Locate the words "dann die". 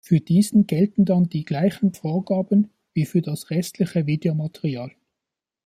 1.05-1.45